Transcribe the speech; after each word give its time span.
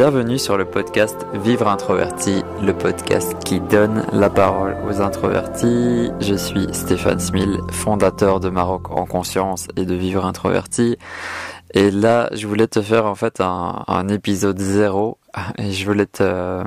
Bienvenue 0.00 0.38
sur 0.38 0.56
le 0.56 0.64
podcast 0.64 1.26
Vivre 1.34 1.66
introverti, 1.66 2.44
le 2.62 2.72
podcast 2.72 3.36
qui 3.44 3.58
donne 3.58 4.06
la 4.12 4.30
parole 4.30 4.76
aux 4.88 5.00
introvertis. 5.00 6.12
Je 6.20 6.36
suis 6.36 6.68
Stéphane 6.72 7.18
Smil, 7.18 7.58
fondateur 7.72 8.38
de 8.38 8.48
Maroc 8.48 8.92
en 8.92 9.06
conscience 9.06 9.66
et 9.76 9.84
de 9.84 9.96
Vivre 9.96 10.24
introverti. 10.24 10.96
Et 11.74 11.90
là, 11.90 12.30
je 12.32 12.46
voulais 12.46 12.68
te 12.68 12.80
faire 12.80 13.06
en 13.06 13.16
fait 13.16 13.40
un, 13.40 14.08
épisode 14.08 14.60
zéro 14.60 15.18
et 15.58 15.72
je 15.72 15.84
voulais 15.84 16.06
te, 16.06 16.62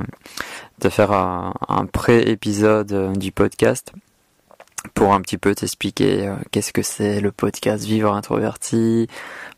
faire 0.90 1.14
un, 1.14 1.54
un 1.70 1.86
pré-épisode 1.86 3.14
du 3.18 3.32
podcast 3.32 3.94
pour 4.94 5.14
un 5.14 5.22
petit 5.22 5.38
peu 5.38 5.54
t'expliquer 5.56 6.28
euh, 6.28 6.36
qu'est-ce 6.52 6.74
que 6.74 6.82
c'est 6.82 7.22
le 7.22 7.32
podcast 7.32 7.84
Vivre 7.84 8.14
introverti, 8.14 9.08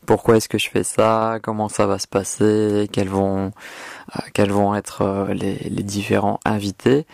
pourquoi 0.06 0.36
est-ce 0.36 0.48
que 0.48 0.58
je 0.58 0.68
fais 0.68 0.84
ça, 0.84 1.38
comment 1.42 1.68
ça 1.68 1.86
va 1.86 1.98
se 1.98 2.06
passer, 2.06 2.88
quels 2.92 3.08
vont 3.08 3.46
euh, 4.16 4.20
quels 4.34 4.52
vont 4.52 4.74
être 4.74 5.02
euh, 5.02 5.34
les, 5.34 5.54
les, 5.54 5.82
différents 5.82 6.40
invités. 6.44 7.06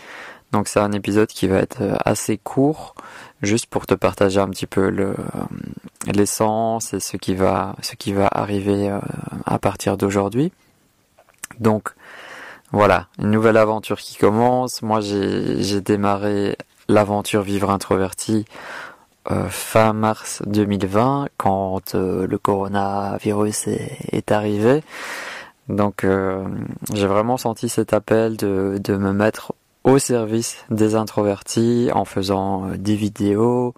Donc 0.52 0.66
c'est 0.66 0.80
un 0.80 0.92
épisode 0.92 1.28
qui 1.28 1.46
va 1.46 1.58
être 1.58 1.82
assez 2.04 2.36
court, 2.36 2.94
juste 3.42 3.66
pour 3.66 3.86
te 3.86 3.94
partager 3.94 4.40
un 4.40 4.48
petit 4.48 4.66
peu 4.66 4.90
le 4.90 5.14
l'essence 6.06 6.92
et 6.92 7.00
ce 7.00 7.16
qui 7.16 7.36
va 7.36 7.76
ce 7.82 7.94
qui 7.94 8.12
va 8.12 8.28
arriver 8.32 8.92
à 9.46 9.58
partir 9.60 9.96
d'aujourd'hui. 9.96 10.52
Donc 11.60 11.90
voilà, 12.72 13.06
une 13.20 13.30
nouvelle 13.30 13.56
aventure 13.56 13.98
qui 13.98 14.16
commence. 14.16 14.82
Moi 14.82 15.00
j'ai 15.00 15.80
démarré 15.80 16.56
l'aventure 16.90 17.42
Vivre 17.42 17.70
Introverti 17.70 18.44
euh, 19.30 19.48
fin 19.48 19.92
mars 19.92 20.42
2020 20.46 21.28
quand 21.36 21.94
euh, 21.94 22.26
le 22.26 22.38
coronavirus 22.38 23.68
est, 23.68 24.32
arrivé. 24.32 24.82
Donc 25.68 26.04
euh, 26.04 26.42
j'ai 26.94 27.06
vraiment 27.06 27.36
senti 27.36 27.68
cet 27.68 27.92
appel 27.92 28.36
de, 28.36 28.80
me 28.88 29.12
mettre 29.12 29.52
au 29.84 29.98
service 29.98 30.64
des 30.70 30.94
introvertis 30.94 31.90
en 31.92 32.04
faisant 32.04 32.68
des 32.76 32.96
vidéos, 32.96 33.74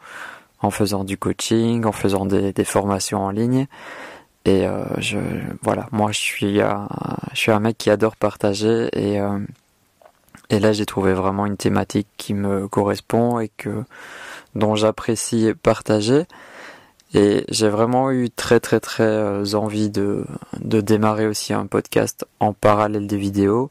en 0.60 0.70
faisant 0.70 1.04
du 1.04 1.18
coaching, 1.18 1.84
en 1.84 1.92
faisant 1.92 2.24
des, 2.24 2.52
des 2.52 2.64
formations 2.64 3.24
en 3.24 3.30
ligne. 3.30 3.66
Et 4.44 4.66
je 4.98 5.18
voilà, 5.62 5.86
moi 5.92 6.10
je 6.10 6.18
suis 6.18 6.60
un, 6.60 6.88
je 7.32 7.38
suis 7.38 7.52
un 7.52 7.60
mec 7.60 7.78
qui 7.78 7.90
adore 7.90 8.16
partager 8.16 8.88
et 8.92 9.20
et 10.50 10.58
là, 10.58 10.72
j'ai 10.72 10.86
trouvé 10.86 11.14
vraiment 11.14 11.46
une 11.46 11.56
thématique 11.56 12.08
qui 12.16 12.34
me 12.34 12.68
correspond 12.68 13.38
et 13.38 13.48
que 13.48 13.84
dont 14.54 14.74
j'apprécie 14.74 15.52
partager. 15.62 16.26
Et 17.14 17.44
j'ai 17.50 17.68
vraiment 17.68 18.10
eu 18.10 18.30
très 18.30 18.58
très 18.58 18.80
très 18.80 19.04
euh, 19.04 19.54
envie 19.54 19.90
de, 19.90 20.24
de 20.60 20.80
démarrer 20.80 21.26
aussi 21.26 21.52
un 21.52 21.66
podcast 21.66 22.26
en 22.40 22.52
parallèle 22.54 23.06
des 23.06 23.18
vidéos. 23.18 23.70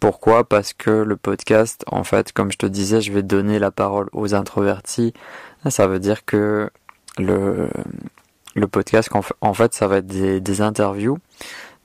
Pourquoi? 0.00 0.44
Parce 0.44 0.72
que 0.72 0.90
le 0.90 1.16
podcast, 1.16 1.84
en 1.86 2.04
fait, 2.04 2.32
comme 2.32 2.50
je 2.50 2.58
te 2.58 2.66
disais, 2.66 3.00
je 3.00 3.12
vais 3.12 3.22
donner 3.22 3.58
la 3.58 3.70
parole 3.70 4.08
aux 4.12 4.34
introvertis. 4.34 5.12
Ça 5.68 5.86
veut 5.86 6.00
dire 6.00 6.24
que 6.24 6.70
le, 7.18 7.68
le 8.54 8.66
podcast, 8.66 9.10
en 9.40 9.54
fait, 9.54 9.74
ça 9.74 9.86
va 9.86 9.98
être 9.98 10.06
des, 10.06 10.40
des 10.40 10.60
interviews 10.60 11.18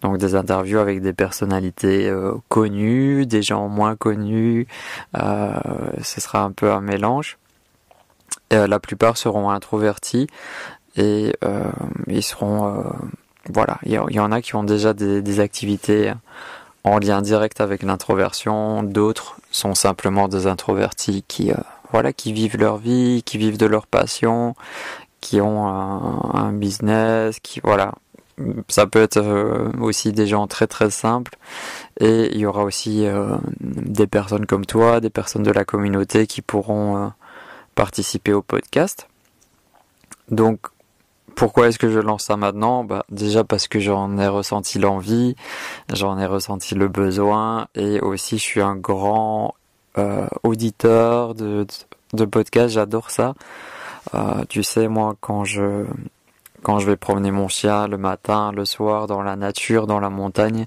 donc 0.02 0.18
des 0.18 0.36
interviews 0.36 0.80
avec 0.80 1.02
des 1.02 1.14
personnalités 1.14 2.08
euh, 2.08 2.34
connues, 2.50 3.26
des 3.26 3.42
gens 3.42 3.68
moins 3.68 3.96
connus. 3.96 4.68
Euh, 5.18 5.54
ce 6.04 6.22
sera 6.22 6.44
un 6.44 6.52
peu 6.52 6.72
un 6.72 6.82
mélange. 6.82 7.38
Euh, 8.54 8.68
la 8.68 8.80
plupart 8.80 9.18
seront 9.18 9.50
introvertis 9.50 10.28
et 10.96 11.34
ils 12.08 12.24
seront 12.24 12.84
voilà. 13.54 13.78
Il 13.84 13.92
y, 13.92 14.20
en 14.20 14.32
a 14.32 14.42
qui 14.42 14.56
ont 14.56 14.64
déjà 14.64 14.94
des, 14.94 15.40
activités 15.40 16.12
en 16.84 16.98
lien 16.98 17.22
direct 17.22 17.62
avec 17.62 17.84
l'introversion. 17.84 18.82
D'autres 18.82 19.38
sont 19.52 19.76
simplement 19.76 20.28
des 20.28 20.48
introvertis 20.48 21.24
qui 21.28 21.52
voilà 21.92 22.14
qui 22.14 22.34
vivent 22.34 22.58
leur 22.58 22.78
vie, 22.78 23.22
qui 23.24 23.38
vivent 23.38 23.58
de 23.58 23.68
leur 23.68 23.86
passion, 23.86 24.56
qui 25.22 25.40
ont 25.40 25.68
un, 25.68 26.32
un 26.34 26.52
business, 26.52 27.40
qui 27.42 27.62
voilà 27.64 27.94
ça 28.68 28.86
peut 28.86 29.02
être 29.02 29.18
euh, 29.18 29.72
aussi 29.80 30.12
des 30.12 30.28
gens 30.28 30.48
très 30.48 30.68
très 30.68 30.92
simples 30.92 31.36
et 32.00 32.30
il 32.34 32.38
y 32.38 32.46
aura 32.46 32.64
aussi 32.64 33.06
euh, 33.06 33.38
des 33.60 34.08
personnes 34.08 34.46
comme 34.46 34.66
toi, 34.66 35.00
des 35.00 35.10
personnes 35.10 35.44
de 35.44 35.52
la 35.52 35.66
communauté 35.66 36.28
qui 36.28 36.42
pourront 36.42 36.98
euh, 36.98 37.08
participer 37.76 38.34
au 38.34 38.42
podcast. 38.42 39.08
Donc 40.30 40.60
pourquoi 41.36 41.68
est-ce 41.68 41.80
que 41.80 41.90
je 41.90 42.00
lance 42.00 42.26
ça 42.26 42.38
maintenant? 42.38 42.84
Bah, 42.84 43.06
Déjà 43.10 43.44
parce 43.44 43.68
que 43.68 43.80
j'en 43.80 44.18
ai 44.18 44.28
ressenti 44.28 44.78
l'envie, 44.80 45.36
j'en 45.92 46.20
ai 46.20 46.26
ressenti 46.26 46.76
le 46.76 46.88
besoin 46.88 47.68
et 47.76 48.00
aussi 48.02 48.38
je 48.38 48.44
suis 48.44 48.62
un 48.62 48.76
grand 48.76 49.56
auditeur 50.44 51.34
de, 51.34 51.64
de, 51.64 51.68
de 52.14 52.26
podcast, 52.26 52.70
j'adore 52.76 53.10
ça. 53.10 53.34
tu 54.48 54.62
sais, 54.62 54.88
moi 54.88 55.16
quand 55.20 55.44
je 55.44 55.86
quand 56.68 56.80
je 56.80 56.86
vais 56.86 56.98
promener 56.98 57.32
mon 57.32 57.48
chien 57.48 57.88
le 57.88 57.98
matin, 57.98 58.52
le 58.52 58.66
soir, 58.66 59.08
dans 59.08 59.22
la 59.22 59.38
nature, 59.38 59.88
dans 59.88 60.02
la 60.02 60.10
montagne, 60.10 60.66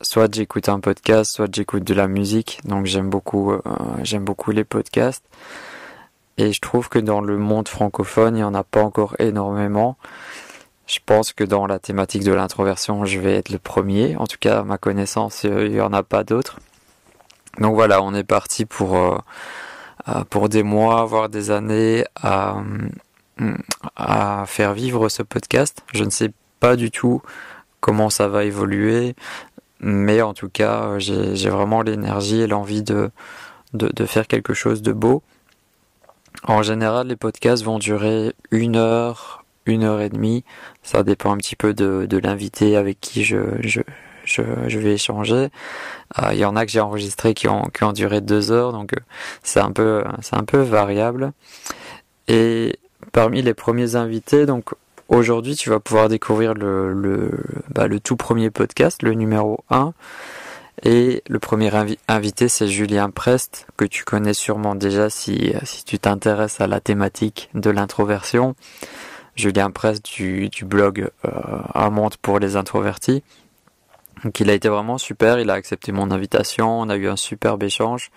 soit 0.00 0.34
j'écoute 0.34 0.68
un 0.68 0.80
podcast, 0.80 1.30
soit 1.32 1.46
j'écoute 1.54 1.84
de 1.84 1.94
la 1.94 2.08
musique. 2.08 2.58
Donc 2.64 2.86
j'aime 2.86 3.08
beaucoup, 3.08 3.52
euh, 3.52 3.60
j'aime 4.02 4.24
beaucoup 4.24 4.50
les 4.50 4.64
podcasts. 4.64 5.24
Et 6.36 6.52
je 6.52 6.60
trouve 6.60 6.88
que 6.88 6.98
dans 6.98 7.20
le 7.20 7.38
monde 7.38 7.68
francophone, 7.68 8.34
il 8.34 8.38
n'y 8.38 8.42
en 8.42 8.54
a 8.54 8.64
pas 8.64 8.82
encore 8.82 9.14
énormément. 9.20 9.96
Je 10.88 10.98
pense 11.06 11.32
que 11.32 11.44
dans 11.44 11.68
la 11.68 11.78
thématique 11.78 12.24
de 12.24 12.32
l'introversion, 12.32 13.04
je 13.04 13.20
vais 13.20 13.36
être 13.36 13.50
le 13.50 13.60
premier. 13.60 14.16
En 14.16 14.26
tout 14.26 14.38
cas, 14.40 14.58
à 14.58 14.64
ma 14.64 14.78
connaissance, 14.78 15.44
il 15.44 15.70
n'y 15.70 15.80
en 15.80 15.92
a 15.92 16.02
pas 16.02 16.24
d'autres. 16.24 16.58
Donc 17.60 17.76
voilà, 17.76 18.02
on 18.02 18.14
est 18.14 18.24
parti 18.24 18.64
pour, 18.64 18.96
euh, 18.96 19.16
euh, 20.08 20.24
pour 20.28 20.48
des 20.48 20.64
mois, 20.64 21.04
voire 21.04 21.28
des 21.28 21.52
années 21.52 22.04
à 22.20 22.56
à 23.96 24.44
faire 24.46 24.74
vivre 24.74 25.08
ce 25.08 25.22
podcast. 25.22 25.82
Je 25.92 26.04
ne 26.04 26.10
sais 26.10 26.32
pas 26.60 26.76
du 26.76 26.90
tout 26.90 27.22
comment 27.80 28.10
ça 28.10 28.28
va 28.28 28.44
évoluer, 28.44 29.14
mais 29.80 30.22
en 30.22 30.34
tout 30.34 30.50
cas, 30.50 30.98
j'ai 30.98 31.48
vraiment 31.48 31.82
l'énergie 31.82 32.40
et 32.40 32.46
l'envie 32.46 32.82
de, 32.82 33.10
de, 33.72 34.06
faire 34.06 34.26
quelque 34.26 34.54
chose 34.54 34.82
de 34.82 34.92
beau. 34.92 35.22
En 36.44 36.62
général, 36.62 37.08
les 37.08 37.16
podcasts 37.16 37.64
vont 37.64 37.78
durer 37.78 38.34
une 38.50 38.76
heure, 38.76 39.44
une 39.66 39.84
heure 39.84 40.00
et 40.00 40.10
demie. 40.10 40.44
Ça 40.82 41.02
dépend 41.02 41.32
un 41.32 41.38
petit 41.38 41.56
peu 41.56 41.74
de, 41.74 42.16
l'invité 42.18 42.76
avec 42.76 43.00
qui 43.00 43.24
je, 43.24 43.38
je, 43.60 43.80
je, 44.24 44.78
vais 44.78 44.94
échanger. 44.94 45.48
Il 46.30 46.38
y 46.38 46.44
en 46.44 46.56
a 46.56 46.66
que 46.66 46.72
j'ai 46.72 46.80
enregistré 46.80 47.34
qui 47.34 47.48
ont, 47.48 47.64
qui 47.74 47.84
ont 47.84 47.92
duré 47.92 48.20
deux 48.20 48.52
heures, 48.52 48.72
donc 48.72 48.92
euh, 48.92 49.00
c'est 49.42 49.60
un 49.60 49.72
peu, 49.72 50.04
c'est 50.20 50.36
un 50.36 50.44
peu 50.44 50.58
variable. 50.58 51.32
Et 52.28 52.78
parmi 53.12 53.42
les 53.42 53.54
premiers 53.54 53.96
invités. 53.96 54.46
Donc 54.46 54.70
aujourd'hui, 55.08 55.56
tu 55.56 55.70
vas 55.70 55.80
pouvoir 55.80 56.08
découvrir 56.08 56.54
le, 56.54 57.30
bah, 57.70 57.86
tout 58.02 58.16
premier 58.16 58.50
podcast, 58.50 59.02
le 59.02 59.14
numéro 59.14 59.64
1. 59.70 59.92
Et 60.82 61.22
le 61.28 61.38
premier 61.38 61.70
invité, 62.08 62.48
c'est 62.48 62.66
Julien 62.66 63.10
Prest, 63.10 63.66
que 63.76 63.84
tu 63.84 64.04
connais 64.04 64.32
sûrement 64.32 64.74
déjà 64.74 65.10
si, 65.10 65.52
tu 65.84 65.98
t'intéresses 65.98 66.60
à 66.60 66.66
la 66.66 66.80
thématique 66.80 67.50
de 67.54 67.68
l'introversion. 67.68 68.54
Julien 69.36 69.70
Prest 69.70 70.04
du, 70.04 70.50
blog 70.62 71.10
euh, 71.26 71.30
Un 71.74 71.90
pour 72.22 72.38
les 72.38 72.56
introvertis. 72.56 73.22
Donc 74.24 74.38
il 74.40 74.50
a 74.50 74.52
été 74.52 74.68
vraiment 74.68 74.98
super, 74.98 75.38
il 75.38 75.50
a 75.50 75.54
accepté 75.54 75.92
mon 75.92 76.10
invitation, 76.10 76.80
on 76.80 76.88
a 76.88 76.96
eu 76.96 77.08
un 77.08 77.16
superbe 77.16 77.62
échange 77.62 78.10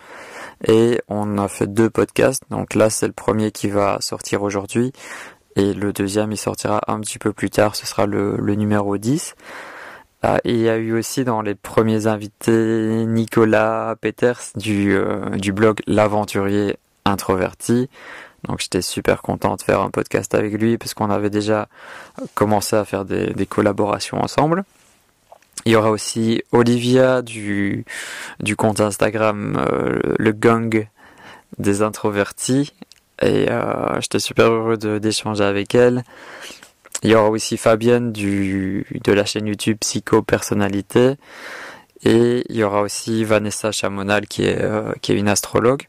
et 0.67 1.01
on 1.07 1.37
a 1.37 1.47
fait 1.47 1.67
deux 1.67 1.89
podcasts. 1.89 2.43
Donc 2.49 2.75
là, 2.75 2.89
c'est 2.89 3.07
le 3.07 3.13
premier 3.13 3.51
qui 3.51 3.69
va 3.69 3.97
sortir 4.01 4.43
aujourd'hui 4.43 4.91
et 5.55 5.73
le 5.73 5.93
deuxième, 5.93 6.31
il 6.31 6.37
sortira 6.37 6.81
un 6.87 6.99
petit 6.99 7.19
peu 7.19 7.31
plus 7.31 7.49
tard, 7.49 7.75
ce 7.75 7.85
sera 7.85 8.05
le, 8.05 8.37
numéro 8.55 8.97
10. 8.97 9.35
Ah, 10.23 10.39
il 10.45 10.57
y 10.57 10.69
a 10.69 10.77
eu 10.77 10.97
aussi 10.97 11.25
dans 11.25 11.41
les 11.41 11.53
premiers 11.53 12.07
invités 12.07 13.05
Nicolas 13.05 13.95
Peters 13.99 14.39
du, 14.55 14.95
euh, 14.95 15.29
du 15.31 15.51
blog 15.51 15.81
L'Aventurier 15.85 16.77
Introverti. 17.05 17.89
Donc 18.47 18.61
j'étais 18.61 18.81
super 18.81 19.21
content 19.21 19.55
de 19.55 19.61
faire 19.61 19.81
un 19.81 19.89
podcast 19.89 20.33
avec 20.33 20.53
lui 20.53 20.77
parce 20.77 20.93
qu'on 20.93 21.09
avait 21.09 21.29
déjà 21.29 21.67
commencé 22.33 22.75
à 22.75 22.85
faire 22.85 23.05
des 23.05 23.45
collaborations 23.45 24.21
ensemble. 24.21 24.63
Il 25.65 25.71
y 25.71 25.75
aura 25.75 25.91
aussi 25.91 26.41
Olivia 26.51 27.21
du, 27.21 27.85
du 28.39 28.55
compte 28.55 28.81
Instagram 28.81 29.57
euh, 29.57 29.99
Le 30.17 30.31
Gang 30.31 30.87
des 31.57 31.81
introvertis. 31.81 32.73
Et 33.21 33.49
euh, 33.49 34.01
j'étais 34.01 34.19
super 34.19 34.51
heureux 34.51 34.77
d'échanger 34.99 35.43
avec 35.43 35.75
elle. 35.75 36.03
Il 37.03 37.11
y 37.11 37.15
aura 37.15 37.29
aussi 37.29 37.57
Fabienne 37.57 38.11
de 38.11 39.11
la 39.11 39.25
chaîne 39.25 39.47
YouTube 39.47 39.77
Psycho 39.79 40.21
Personnalité. 40.21 41.15
Et 42.03 42.43
il 42.49 42.55
y 42.55 42.63
aura 42.63 42.81
aussi 42.81 43.23
Vanessa 43.23 43.71
Chamonal 43.71 44.27
qui 44.27 44.43
est, 44.43 44.61
euh, 44.61 44.93
qui 45.01 45.13
est 45.13 45.15
une 45.15 45.29
astrologue. 45.29 45.83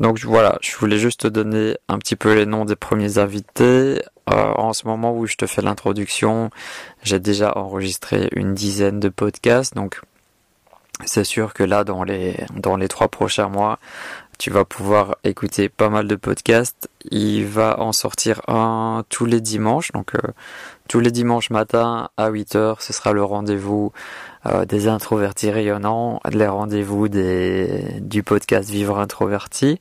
Donc 0.00 0.20
voilà, 0.20 0.58
je 0.62 0.76
voulais 0.76 0.98
juste 0.98 1.20
te 1.20 1.28
donner 1.28 1.76
un 1.88 1.98
petit 1.98 2.14
peu 2.16 2.34
les 2.34 2.46
noms 2.46 2.64
des 2.64 2.76
premiers 2.76 3.18
invités. 3.18 4.00
Euh, 4.30 4.52
en 4.54 4.72
ce 4.72 4.86
moment 4.86 5.16
où 5.16 5.26
je 5.26 5.36
te 5.36 5.46
fais 5.46 5.62
l'introduction, 5.62 6.50
j'ai 7.02 7.18
déjà 7.18 7.56
enregistré 7.56 8.28
une 8.32 8.54
dizaine 8.54 9.00
de 9.00 9.08
podcasts, 9.08 9.74
donc 9.74 10.00
c'est 11.04 11.24
sûr 11.24 11.54
que 11.54 11.62
là, 11.62 11.84
dans 11.84 12.02
les 12.02 12.36
dans 12.56 12.76
les 12.76 12.88
trois 12.88 13.08
prochains 13.08 13.48
mois, 13.48 13.78
tu 14.38 14.50
vas 14.50 14.64
pouvoir 14.64 15.16
écouter 15.24 15.68
pas 15.68 15.88
mal 15.88 16.06
de 16.06 16.14
podcasts. 16.14 16.88
Il 17.10 17.44
va 17.46 17.80
en 17.80 17.92
sortir 17.92 18.40
un 18.48 19.04
tous 19.08 19.26
les 19.26 19.40
dimanches, 19.40 19.90
donc 19.92 20.14
euh, 20.14 20.32
tous 20.88 21.00
les 21.00 21.10
dimanches 21.10 21.50
matin 21.50 22.08
à 22.16 22.30
8h, 22.30 22.76
ce 22.78 22.92
sera 22.92 23.12
le 23.12 23.24
rendez-vous 23.24 23.92
euh, 24.46 24.64
des 24.64 24.86
introvertis 24.86 25.50
rayonnants, 25.50 26.20
les 26.30 26.46
rendez-vous 26.46 27.08
du 27.08 28.22
podcast 28.22 28.70
Vivre 28.70 28.98
Introverti. 28.98 29.78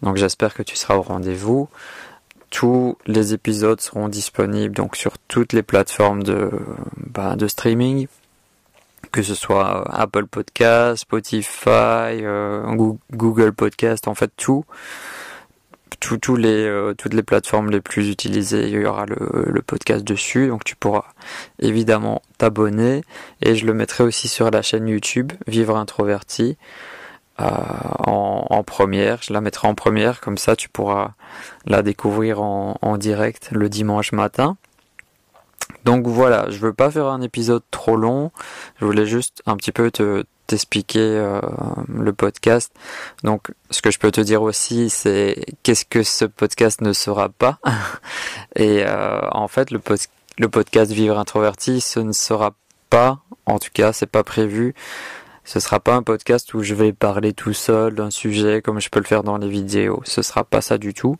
Donc 0.00 0.16
j'espère 0.16 0.54
que 0.54 0.62
tu 0.62 0.74
seras 0.74 0.96
au 0.96 1.02
rendez-vous. 1.02 1.68
Tous 2.48 2.96
les 3.06 3.34
épisodes 3.34 3.80
seront 3.80 4.08
disponibles 4.08 4.74
donc 4.74 4.96
sur 4.96 5.18
toutes 5.18 5.52
les 5.52 5.62
plateformes 5.62 6.22
de, 6.22 6.50
de 7.36 7.46
streaming, 7.46 8.08
que 9.12 9.22
ce 9.22 9.34
soit 9.34 9.84
Apple 9.92 10.26
Podcast, 10.26 11.02
Spotify, 11.02 12.20
euh, 12.22 12.62
Google 13.12 13.52
Podcast, 13.52 14.08
en 14.08 14.14
fait 14.14 14.32
tout 14.36 14.64
les, 16.36 16.64
euh, 16.64 16.94
toutes 16.94 17.14
les 17.14 17.22
plateformes 17.22 17.70
les 17.70 17.80
plus 17.80 18.08
utilisées, 18.08 18.68
il 18.68 18.80
y 18.80 18.86
aura 18.86 19.06
le, 19.06 19.62
podcast 19.62 20.04
dessus, 20.04 20.48
donc 20.48 20.64
tu 20.64 20.76
pourras 20.76 21.04
évidemment 21.58 22.22
t'abonner 22.38 23.02
et 23.40 23.54
je 23.54 23.66
le 23.66 23.74
mettrai 23.74 24.04
aussi 24.04 24.28
sur 24.28 24.50
la 24.50 24.62
chaîne 24.62 24.88
YouTube 24.88 25.32
Vivre 25.46 25.76
Introverti 25.76 26.56
euh, 27.40 27.46
en, 27.98 28.62
première. 28.64 29.22
Je 29.22 29.32
la 29.32 29.40
mettrai 29.40 29.68
en 29.68 29.74
première, 29.74 30.20
comme 30.20 30.38
ça 30.38 30.56
tu 30.56 30.68
pourras 30.68 31.12
la 31.66 31.82
découvrir 31.82 32.42
en 32.42 32.96
direct 32.98 33.50
le 33.52 33.68
dimanche 33.68 34.12
matin. 34.12 34.56
Donc 35.84 36.06
voilà, 36.06 36.46
je 36.50 36.58
veux 36.58 36.72
pas 36.72 36.90
faire 36.90 37.06
un 37.06 37.20
épisode 37.20 37.62
trop 37.70 37.96
long. 37.96 38.30
Je 38.80 38.84
voulais 38.84 39.06
juste 39.06 39.42
un 39.46 39.56
petit 39.56 39.72
peu 39.72 39.90
te, 39.90 40.24
t'expliquer 40.52 41.00
euh, 41.00 41.40
le 41.88 42.12
podcast. 42.12 42.72
Donc, 43.24 43.52
ce 43.70 43.80
que 43.80 43.90
je 43.90 43.98
peux 43.98 44.10
te 44.10 44.20
dire 44.20 44.42
aussi, 44.42 44.90
c'est 44.90 45.44
qu'est-ce 45.62 45.84
que 45.84 46.02
ce 46.02 46.26
podcast 46.26 46.82
ne 46.82 46.92
sera 46.92 47.30
pas. 47.30 47.58
Et 48.56 48.84
euh, 48.84 49.20
en 49.30 49.48
fait, 49.48 49.70
le, 49.70 49.78
podcast 50.48 50.92
Vivre 50.92 51.18
introverti, 51.18 51.80
ce 51.80 52.00
ne 52.00 52.12
sera 52.12 52.52
pas, 52.90 53.20
en 53.46 53.58
tout 53.58 53.70
cas, 53.72 53.94
c'est 53.94 54.06
pas 54.06 54.24
prévu. 54.24 54.74
Ce 55.44 55.58
sera 55.58 55.80
pas 55.80 55.94
un 55.94 56.02
podcast 56.02 56.52
où 56.54 56.62
je 56.62 56.74
vais 56.74 56.92
parler 56.92 57.32
tout 57.32 57.54
seul 57.54 57.94
d'un 57.94 58.10
sujet 58.10 58.62
comme 58.62 58.78
je 58.78 58.90
peux 58.90 59.00
le 59.00 59.06
faire 59.06 59.24
dans 59.24 59.38
les 59.38 59.48
vidéos. 59.48 60.00
Ce 60.04 60.20
sera 60.22 60.44
pas 60.44 60.60
ça 60.60 60.78
du 60.78 60.94
tout. 60.94 61.16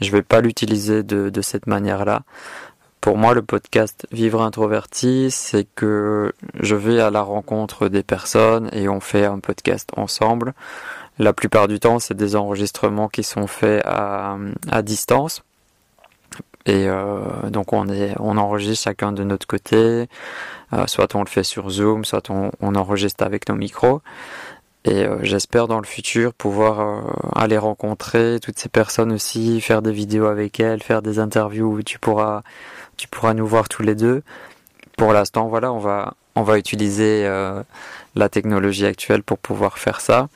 Je 0.00 0.10
vais 0.10 0.22
pas 0.22 0.40
l'utiliser 0.40 1.02
de 1.02 1.40
cette 1.40 1.66
manière-là. 1.66 2.22
Pour 3.00 3.16
moi, 3.16 3.34
le 3.34 3.42
podcast 3.42 4.06
Vivre 4.10 4.42
introverti, 4.42 5.30
c'est 5.30 5.66
que 5.74 6.32
je 6.58 6.74
vais 6.74 7.00
à 7.00 7.10
la 7.10 7.22
rencontre 7.22 7.88
des 7.88 8.02
personnes 8.02 8.68
et 8.72 8.88
on 8.88 9.00
fait 9.00 9.24
un 9.24 9.38
podcast 9.38 9.90
ensemble. 9.96 10.54
La 11.18 11.32
plupart 11.32 11.68
du 11.68 11.78
temps, 11.78 11.98
c'est 11.98 12.16
des 12.16 12.36
enregistrements 12.36 13.08
qui 13.08 13.22
sont 13.22 13.46
faits 13.46 13.82
à, 13.86 14.36
distance. 14.82 15.42
Et 16.66 16.88
euh, 16.88 17.48
donc 17.48 17.72
on 17.72 17.88
est, 17.88 18.14
on 18.18 18.36
enregistre 18.36 18.84
chacun 18.84 19.12
de 19.12 19.22
notre 19.22 19.46
côté. 19.46 20.08
Euh, 20.72 20.86
soit 20.86 21.14
on 21.14 21.20
le 21.20 21.28
fait 21.28 21.44
sur 21.44 21.70
Zoom, 21.70 22.04
soit 22.04 22.28
on 22.28 22.74
enregistre 22.74 23.24
avec 23.24 23.48
nos 23.48 23.54
micros. 23.54 24.02
Et 24.86 25.04
euh, 25.04 25.18
j'espère 25.22 25.66
dans 25.66 25.80
le 25.80 25.86
futur 25.86 26.32
pouvoir 26.32 26.80
euh, 26.80 27.00
aller 27.34 27.58
rencontrer 27.58 28.38
toutes 28.40 28.58
ces 28.58 28.68
personnes 28.68 29.12
aussi, 29.12 29.60
faire 29.60 29.82
des 29.82 29.90
vidéos 29.90 30.26
avec 30.26 30.60
elles, 30.60 30.80
faire 30.80 31.02
des 31.02 31.18
interviews 31.18 31.66
où 31.66 31.82
tu 31.82 31.98
pourras 31.98 32.42
tu 32.96 33.08
pourras 33.08 33.34
nous 33.34 33.46
voir 33.46 33.68
tous 33.68 33.82
les 33.82 33.96
deux. 33.96 34.22
Pour 34.96 35.12
l'instant, 35.12 35.48
voilà, 35.48 35.72
on 35.72 35.80
va, 35.80 36.14
on 36.36 36.42
va 36.42 36.56
utiliser 36.56 37.26
euh, 37.26 37.62
la 38.14 38.28
technologie 38.28 38.86
actuelle 38.86 39.22
pour 39.24 39.38
pouvoir 39.38 39.76
faire 39.78 40.00
ça. 40.00 40.28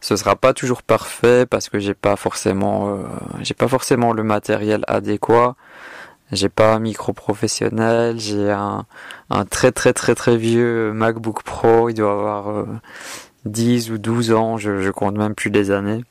Ce 0.00 0.16
sera 0.16 0.36
pas 0.36 0.54
toujours 0.54 0.82
parfait 0.82 1.46
parce 1.46 1.68
que 1.68 1.78
j'ai 1.78 1.94
pas 1.94 2.16
forcément, 2.16 2.98
j'ai 3.40 3.54
pas 3.54 3.68
forcément 3.68 4.12
le 4.12 4.24
matériel 4.24 4.84
adéquat. 4.88 5.54
J'ai 6.32 6.48
pas 6.48 6.74
un 6.74 6.80
micro 6.80 7.12
professionnel. 7.12 8.18
J'ai 8.18 8.50
un, 8.50 8.84
un 9.30 9.44
très 9.44 9.70
très 9.70 9.92
très 9.92 10.16
très 10.16 10.36
vieux 10.36 10.92
MacBook 10.92 11.44
Pro. 11.44 11.88
Il 11.88 11.94
doit 11.94 12.12
avoir 12.12 12.64
10 13.44 13.90
ou 13.90 13.98
12 13.98 14.32
ans. 14.32 14.56
Je, 14.56 14.90
compte 14.90 15.16
même 15.16 15.34
plus 15.34 15.50
des 15.50 15.70
années. 15.70 16.04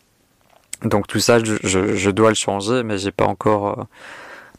Donc 0.84 1.08
tout 1.08 1.20
ça, 1.20 1.40
je, 1.40 2.10
dois 2.10 2.30
le 2.30 2.36
changer, 2.36 2.84
mais 2.84 2.98
j'ai 2.98 3.12
pas 3.12 3.26
encore 3.26 3.80
euh, 3.80 3.84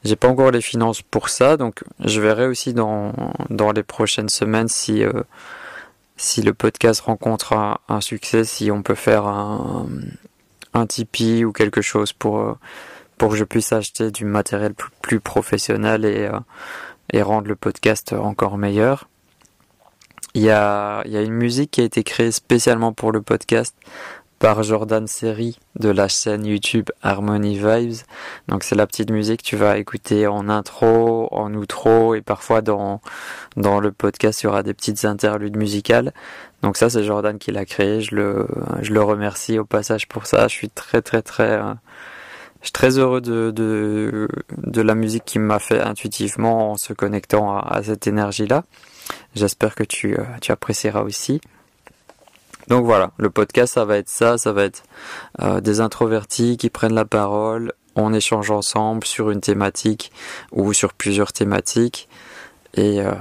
j'ai 0.05 0.17
pas 0.17 0.29
encore 0.29 0.51
les 0.51 0.61
finances 0.61 1.03
pour 1.03 1.29
ça, 1.29 1.57
donc 1.57 1.85
je 2.01 2.21
verrai 2.21 2.47
aussi 2.47 2.75
dans, 2.75 3.13
dans 3.51 3.71
les 3.71 3.85
prochaines 3.85 4.29
semaines 4.29 4.69
si, 4.69 5.05
euh, 5.05 5.23
si 6.17 6.43
le 6.43 6.55
podcast 6.55 7.01
rencontre 7.03 7.53
un, 7.89 8.01
succès, 8.01 8.45
si 8.45 8.71
on 8.73 8.83
peut 8.83 8.97
faire 8.97 9.27
un, 9.27 9.87
un 10.75 10.87
Tipeee 10.87 11.45
ou 11.45 11.53
quelque 11.53 11.83
chose 11.83 12.13
pour, 12.13 12.41
euh, 12.41 12.59
pour 13.17 13.31
que 13.31 13.37
je 13.37 13.45
puisse 13.45 13.73
acheter 13.73 14.11
du 14.11 14.25
matériel 14.25 14.75
plus, 14.75 14.91
plus 15.03 15.21
professionnel 15.21 16.05
et, 16.05 16.29
et 17.13 17.23
rendre 17.23 17.49
le 17.49 17.57
podcast 17.57 18.13
encore 18.13 18.59
meilleur. 18.59 19.09
Il 20.35 20.43
y, 20.43 20.51
a, 20.51 21.03
y 21.07 21.17
a 21.17 21.21
une 21.23 21.35
musique 21.35 21.73
qui 21.73 21.83
a 21.83 21.85
été 21.85 22.03
créée 22.05 22.33
spécialement 22.33 22.93
pour 22.95 23.13
le 23.13 23.21
podcast 23.21 23.77
par 24.39 24.63
Jordan 24.65 25.07
Seri 25.07 25.59
de 25.79 25.91
la 25.91 26.09
chaîne 26.09 26.47
YouTube 26.47 26.89
Harmony 27.03 27.59
Vibes. 27.59 28.01
Donc 28.49 28.65
c'est 28.65 28.75
la 28.75 28.87
petite 28.87 29.11
musique 29.11 29.43
que 29.43 29.47
tu 29.47 29.57
vas 29.57 29.79
écouter 29.79 30.27
en 30.27 30.49
intro, 30.49 31.29
en 31.33 31.55
outro 31.55 32.15
et 32.15 32.23
parfois 32.23 32.61
dans 32.61 33.01
dans 33.57 33.79
le 33.79 33.93
podcast 33.93 34.43
il 34.43 34.47
y 34.47 34.49
aura 34.49 34.63
des 34.65 34.75
petites 34.75 35.05
interludes 35.05 35.57
musicales. 35.57 36.13
Donc 36.63 36.77
ça 36.77 36.91
c'est 36.91 37.05
Jordan 37.05 37.39
qui 37.39 37.53
l'a 37.53 37.67
créé, 37.67 38.01
je 38.01 38.17
le 38.17 38.49
je 38.81 38.93
le 38.93 39.03
remercie 39.03 39.59
au 39.59 39.65
passage 39.65 40.09
pour 40.09 40.27
ça. 40.27 40.49
Je 40.49 40.55
suis 40.55 40.71
très 40.71 41.03
très 41.03 41.23
très 41.23 41.51
euh, 41.51 41.75
je 42.63 42.67
suis 42.67 42.73
très 42.73 42.99
heureux 42.99 43.21
de, 43.21 43.53
de, 43.55 44.29
de 44.57 44.81
la 44.83 44.95
musique 44.95 45.25
qui 45.25 45.39
m'a 45.39 45.59
fait 45.59 45.81
intuitivement 45.81 46.73
en 46.73 46.77
se 46.77 46.93
connectant 46.93 47.57
à, 47.57 47.61
à 47.77 47.83
cette 47.83 48.07
énergie-là. 48.07 48.65
J'espère 49.35 49.75
que 49.75 49.85
tu, 49.85 50.19
euh, 50.19 50.25
tu 50.41 50.53
apprécieras 50.53 51.03
aussi. 51.03 51.41
Donc 52.69 52.85
voilà, 52.85 53.11
le 53.19 53.31
podcast, 53.31 53.75
ça 53.75 53.85
va 53.85 53.97
être 53.97 54.09
ça, 54.09 54.39
ça 54.39 54.53
va 54.53 54.65
être 54.65 54.85
euh, 55.41 55.61
des 55.61 55.81
introvertis 55.81 56.57
qui 56.57 56.71
prennent 56.71 56.95
la 56.95 57.05
parole, 57.05 57.73
on 57.97 58.15
échange 58.15 58.51
ensemble 58.51 59.05
sur 59.05 59.31
une 59.31 59.41
thématique 59.41 60.13
ou 60.53 60.73
sur 60.73 60.95
plusieurs 60.95 61.33
thématiques. 61.33 62.09
Et, 62.75 63.03
euh, 63.03 63.13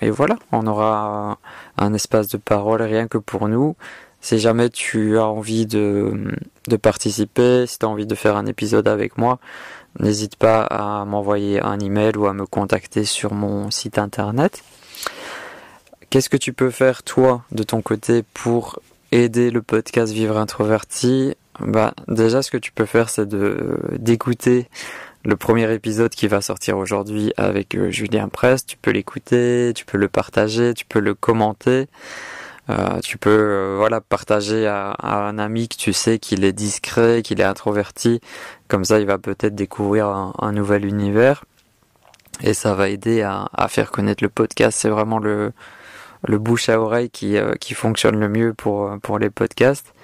et 0.00 0.10
voilà, 0.10 0.38
on 0.52 0.66
aura 0.66 1.38
un 1.76 1.94
espace 1.94 2.28
de 2.28 2.36
parole 2.36 2.82
rien 2.82 3.08
que 3.08 3.18
pour 3.18 3.48
nous. 3.48 3.74
Si 4.20 4.38
jamais 4.38 4.70
tu 4.70 5.18
as 5.18 5.26
envie 5.26 5.66
de, 5.66 6.32
de 6.68 6.76
participer, 6.76 7.66
si 7.66 7.78
tu 7.78 7.86
as 7.86 7.88
envie 7.88 8.06
de 8.06 8.14
faire 8.14 8.36
un 8.36 8.46
épisode 8.46 8.88
avec 8.88 9.18
moi, 9.18 9.38
n'hésite 10.00 10.36
pas 10.36 10.62
à 10.62 11.04
m'envoyer 11.04 11.60
un 11.60 11.78
email 11.80 12.16
ou 12.16 12.26
à 12.26 12.32
me 12.32 12.46
contacter 12.46 13.04
sur 13.04 13.34
mon 13.34 13.70
site 13.70 13.98
internet. 13.98 14.62
Qu'est-ce 16.10 16.28
que 16.28 16.36
tu 16.36 16.52
peux 16.52 16.70
faire 16.70 17.02
toi 17.02 17.42
de 17.50 17.62
ton 17.62 17.82
côté 17.82 18.22
pour 18.32 18.80
aider 19.10 19.50
le 19.50 19.60
podcast 19.60 20.12
Vivre 20.12 20.38
Introverti? 20.38 21.34
Bah 21.58 21.94
déjà 22.06 22.42
ce 22.42 22.50
que 22.50 22.58
tu 22.58 22.70
peux 22.70 22.84
faire 22.84 23.08
c'est 23.08 23.26
de 23.26 23.78
d'écouter 23.98 24.68
le 25.24 25.36
premier 25.36 25.72
épisode 25.74 26.10
qui 26.10 26.28
va 26.28 26.40
sortir 26.40 26.78
aujourd'hui 26.78 27.32
avec 27.36 27.74
euh, 27.74 27.90
Julien 27.90 28.28
Prest. 28.28 28.68
Tu 28.68 28.76
peux 28.76 28.92
l'écouter, 28.92 29.72
tu 29.74 29.84
peux 29.84 29.98
le 29.98 30.06
partager, 30.06 30.74
tu 30.74 30.84
peux 30.84 31.00
le 31.00 31.14
commenter. 31.14 31.88
Euh, 32.70 33.00
tu 33.00 33.18
peux 33.18 33.30
euh, 33.30 33.74
voilà 33.76 34.00
partager 34.00 34.68
à, 34.68 34.96
un 35.00 35.38
ami 35.38 35.68
que 35.68 35.76
tu 35.76 35.92
sais 35.92 36.20
qu'il 36.20 36.44
est 36.44 36.52
discret, 36.52 37.22
qu'il 37.22 37.40
est 37.40 37.44
introverti. 37.44 38.20
Comme 38.68 38.84
ça, 38.84 39.00
il 39.00 39.06
va 39.06 39.18
peut-être 39.18 39.56
découvrir 39.56 40.06
un, 40.06 40.52
nouvel 40.52 40.84
univers 40.84 41.44
et 42.42 42.54
ça 42.54 42.74
va 42.74 42.88
aider 42.88 43.22
à 43.22 43.68
faire 43.68 43.90
connaître 43.90 44.22
le 44.22 44.28
podcast. 44.28 44.78
C'est 44.80 44.88
vraiment 44.88 45.18
le 45.18 45.52
le 46.24 46.38
bouche 46.38 46.68
à 46.68 46.80
oreille 46.80 47.10
qui, 47.10 47.36
euh, 47.36 47.54
qui 47.54 47.74
fonctionne 47.74 48.18
le 48.18 48.28
mieux 48.28 48.54
pour, 48.54 48.86
euh, 48.86 48.96
pour 48.98 49.18
les 49.18 49.30
podcasts. 49.30 49.94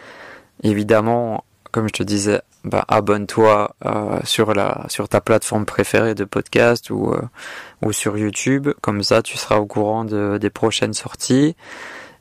Évidemment, 0.62 1.44
comme 1.70 1.88
je 1.88 1.92
te 1.92 2.02
disais, 2.02 2.40
bah, 2.64 2.84
abonne-toi 2.88 3.74
euh, 3.84 4.20
sur 4.24 4.54
la 4.54 4.84
sur 4.88 5.08
ta 5.08 5.20
plateforme 5.20 5.66
préférée 5.66 6.14
de 6.14 6.24
podcast 6.24 6.90
ou 6.90 7.12
ou 7.82 7.92
sur 7.92 8.16
YouTube. 8.16 8.68
Comme 8.80 9.02
ça, 9.02 9.22
tu 9.22 9.36
seras 9.36 9.56
au 9.56 9.66
courant 9.66 10.04
de, 10.04 10.38
des 10.38 10.50
prochaines 10.50 10.94
sorties. 10.94 11.56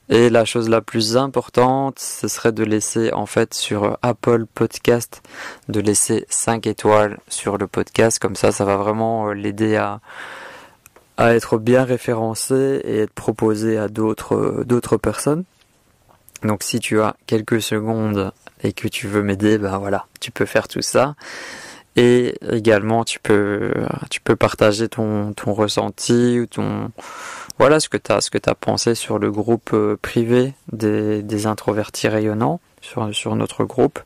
Et 0.10 0.29
la 0.29 0.43
chose 0.43 0.67
la 0.67 0.81
plus 0.81 1.15
importante, 1.15 2.00
ce 2.00 2.27
serait 2.27 2.51
de 2.51 2.63
laisser 2.63 3.13
en 3.13 3.25
fait 3.25 3.53
sur 3.53 3.98
Apple 4.01 4.45
Podcast, 4.45 5.21
de 5.69 5.79
laisser 5.79 6.25
5 6.29 6.67
étoiles 6.67 7.19
sur 7.29 7.57
le 7.57 7.67
podcast. 7.67 8.19
Comme 8.19 8.36
ça, 8.36 8.51
ça 8.51 8.65
va 8.65 8.75
vraiment 8.75 9.31
l'aider 9.31 9.77
à 9.77 10.01
à 11.18 11.36
être 11.36 11.58
bien 11.58 11.84
référencé 11.84 12.82
et 12.84 13.00
être 13.00 13.13
proposé 13.13 13.77
à 13.77 13.88
d'autres 13.88 14.63
d'autres 14.65 14.98
personnes. 14.98 15.44
Donc 16.44 16.63
si 16.63 16.80
tu 16.80 17.00
as 17.01 17.15
quelques 17.27 17.62
secondes 17.62 18.32
et 18.63 18.74
que 18.74 18.88
tu 18.88 19.08
veux 19.08 19.22
m'aider, 19.22 19.58
ben 19.58 19.77
voilà, 19.77 20.08
tu 20.20 20.32
peux 20.32 20.46
faire 20.46 20.68
tout 20.68 20.82
ça. 20.82 21.15
Et 21.98 22.36
également, 22.50 23.03
tu 23.03 23.20
peux, 23.20 23.74
partager 24.39 24.88
ton, 24.88 25.34
ressenti 25.46 26.39
ou 26.39 26.46
ton, 26.46 26.89
voilà, 27.60 27.82
ce 27.82 27.89
que 27.89 27.98
tu 27.98 28.12
as, 28.12 28.22
ce 28.22 28.30
que 28.30 28.38
as 28.50 28.56
pensé 28.56 28.96
sur 28.96 29.20
le 29.20 29.30
groupe 29.30 29.72
euh, 29.74 29.98
privé 30.01 30.53
des, 30.72 31.22
des 31.22 31.48
introvertis 31.48 32.08
rayonnants, 32.08 32.62
sur, 32.80 33.13
sur 33.13 33.36
notre 33.36 33.65
groupe. 33.65 34.00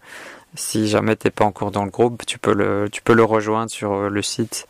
Si 0.55 0.87
jamais 0.87 1.15
t'es 1.15 1.29
pas 1.29 1.45
encore 1.45 1.69
dans 1.69 1.85
le 1.85 1.91
groupe, 1.91 2.25
tu 2.25 2.39
peux 2.39 2.53
le, 2.53 2.89
tu 2.91 3.01
peux 3.03 3.13
le 3.13 3.23
rejoindre 3.23 3.69
sur 3.69 3.93
euh, 3.93 4.09
le 4.09 4.21
site 4.23 4.67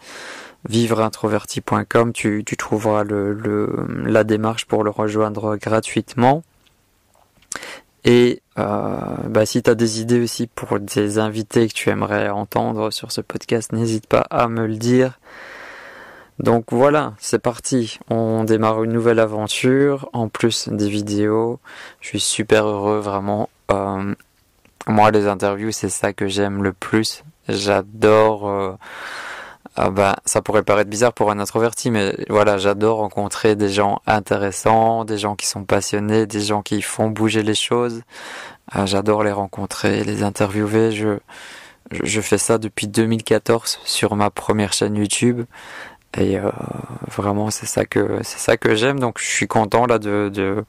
vivreintroverti.com. 0.69 2.13
Tu, 2.13 2.43
trouveras 2.57 3.03
le, 3.03 3.33
le, 3.33 3.87
la 4.05 4.23
démarche 4.23 4.65
pour 4.65 4.83
le 4.83 4.89
rejoindre 4.89 5.55
gratuitement. 5.57 6.43
Et 8.03 8.43
euh, 8.59 8.99
bah, 9.27 9.45
si 9.45 9.63
tu 9.63 9.69
as 9.69 9.75
des 9.75 9.99
idées 9.99 10.21
aussi 10.21 10.47
pour 10.47 10.79
des 10.79 11.17
invités 11.17 11.67
que 11.67 11.73
tu 11.73 11.89
aimerais 11.89 12.29
entendre 12.29 12.91
sur 12.91 13.11
ce 13.11 13.21
podcast, 13.21 13.73
n'hésite 13.73 14.07
pas 14.07 14.25
à 14.29 14.47
me 14.47 14.67
le 14.67 14.75
dire. 14.75 15.19
Donc 16.37 16.65
voilà, 16.71 17.13
c'est 17.17 17.39
parti. 17.39 17.97
On 18.09 18.43
démarre 18.43 18.83
une 18.83 18.93
nouvelle 18.93 19.19
aventure, 19.19 20.09
en 20.13 20.27
plus 20.27 20.69
des 20.69 20.89
vidéos. 20.89 21.59
Je 22.01 22.09
suis 22.09 22.19
super 22.19 22.67
heureux, 22.67 22.99
vraiment. 22.99 23.49
Euh, 23.71 24.13
moi, 24.85 25.11
les 25.11 25.27
interviews, 25.27 25.71
c'est 25.71 25.89
ça 25.89 26.13
que 26.13 26.27
j'aime 26.27 26.63
le 26.63 26.73
plus. 26.73 27.23
J'adore... 27.49 28.49
Euh, 28.49 28.73
ah 29.77 29.89
bah, 29.89 30.15
ça 30.25 30.41
pourrait 30.41 30.63
paraître 30.63 30.89
bizarre 30.89 31.11
pour 31.13 31.31
un 31.31 31.39
introverti, 31.39 31.91
mais 31.91 32.15
voilà, 32.29 32.57
j'adore 32.57 32.99
rencontrer 32.99 33.55
des 33.57 33.69
gens 33.69 34.01
intéressants, 34.07 35.03
des 35.03 35.17
gens 35.17 35.35
qui 35.35 35.47
sont 35.47 35.65
passionnés, 35.65 36.25
des 36.25 36.39
gens 36.39 36.61
qui 36.61 36.81
font 36.81 37.09
bouger 37.09 37.43
les 37.43 37.55
choses. 37.55 38.01
Ah, 38.71 38.85
j'adore 38.85 39.23
les 39.23 39.33
rencontrer, 39.33 40.03
les 40.05 40.23
interviewer. 40.23 40.91
Je, 40.91 41.19
je 41.91 42.21
fais 42.21 42.37
ça 42.37 42.57
depuis 42.57 42.87
2014 42.87 43.79
sur 43.83 44.15
ma 44.15 44.29
première 44.29 44.71
chaîne 44.73 44.95
YouTube. 44.95 45.43
Et 46.17 46.37
euh, 46.39 46.49
vraiment, 47.07 47.51
c'est 47.51 47.65
ça 47.65 47.85
que 47.85 48.19
c'est 48.23 48.39
ça 48.39 48.55
que 48.57 48.75
j'aime. 48.75 48.99
Donc, 48.99 49.19
je 49.19 49.25
suis 49.27 49.47
content 49.47 49.85
là 49.85 49.99
de, 49.99 50.29
de 50.33 50.63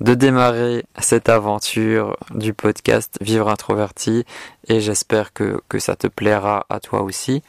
de 0.00 0.14
démarrer 0.14 0.86
cette 0.98 1.28
aventure 1.28 2.16
du 2.34 2.54
podcast 2.54 3.18
Vivre 3.20 3.50
introverti 3.50 4.24
et 4.66 4.80
j'espère 4.80 5.34
que, 5.34 5.60
que 5.68 5.78
ça 5.78 5.94
te 5.94 6.06
plaira 6.06 6.64
à 6.70 6.80
toi 6.80 7.02
aussi. 7.02 7.42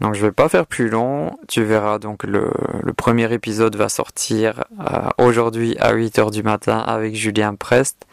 Donc 0.00 0.14
je 0.14 0.24
vais 0.24 0.32
pas 0.32 0.48
faire 0.48 0.66
plus 0.66 0.88
long, 0.88 1.36
tu 1.48 1.64
verras 1.64 1.98
donc 1.98 2.22
le, 2.22 2.52
le 2.82 2.92
premier 2.92 3.32
épisode 3.32 3.74
va 3.74 3.88
sortir 3.88 4.64
euh, 4.78 5.08
aujourd'hui 5.18 5.76
à 5.78 5.92
8h 5.92 6.30
du 6.30 6.42
matin 6.44 6.78
avec 6.78 7.16
Julien 7.16 7.56
Prest 7.56 8.06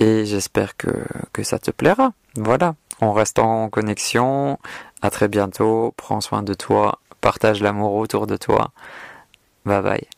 et 0.00 0.24
j'espère 0.24 0.76
que, 0.76 0.88
que 1.32 1.42
ça 1.42 1.58
te 1.58 1.70
plaira. 1.70 2.12
Voilà, 2.36 2.74
on 3.00 3.12
reste 3.12 3.38
en 3.38 3.68
connexion, 3.68 4.58
à 5.02 5.10
très 5.10 5.28
bientôt, 5.28 5.92
prends 5.96 6.20
soin 6.20 6.42
de 6.42 6.54
toi, 6.54 6.98
partage 7.20 7.62
l'amour 7.62 7.94
autour 7.94 8.26
de 8.26 8.36
toi. 8.36 8.70
Bye 9.66 9.82
bye. 9.82 10.15